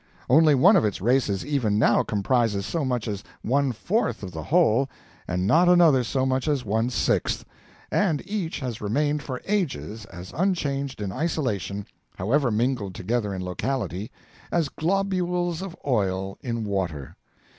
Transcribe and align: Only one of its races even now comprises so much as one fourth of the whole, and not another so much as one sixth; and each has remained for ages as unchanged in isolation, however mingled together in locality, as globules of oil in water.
Only 0.27 0.55
one 0.55 0.75
of 0.75 0.83
its 0.83 0.99
races 0.99 1.45
even 1.45 1.77
now 1.77 2.01
comprises 2.01 2.65
so 2.65 2.83
much 2.83 3.07
as 3.07 3.23
one 3.43 3.71
fourth 3.71 4.23
of 4.23 4.31
the 4.31 4.41
whole, 4.41 4.89
and 5.27 5.45
not 5.45 5.69
another 5.69 6.03
so 6.03 6.25
much 6.25 6.47
as 6.47 6.65
one 6.65 6.89
sixth; 6.89 7.45
and 7.91 8.23
each 8.27 8.61
has 8.61 8.81
remained 8.81 9.21
for 9.21 9.43
ages 9.45 10.05
as 10.05 10.33
unchanged 10.35 11.01
in 11.03 11.11
isolation, 11.11 11.85
however 12.15 12.49
mingled 12.49 12.95
together 12.95 13.31
in 13.31 13.45
locality, 13.45 14.09
as 14.51 14.69
globules 14.69 15.61
of 15.61 15.75
oil 15.85 16.35
in 16.41 16.63
water. 16.65 17.15